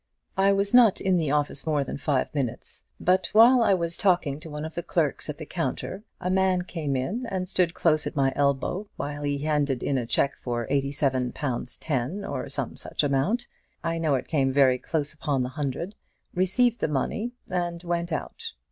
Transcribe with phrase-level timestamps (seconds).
[0.35, 2.85] I was not in the office more than five minutes.
[2.99, 6.63] But while I was talking to one of the clerks at the counter, a man
[6.63, 10.65] came in, and stood close at my elbow while he handed in a cheque for
[10.71, 13.45] eighty seven pounds ten, or some such amount
[13.83, 15.93] I know it came very close upon the hundred
[16.33, 18.53] received the money, and went out.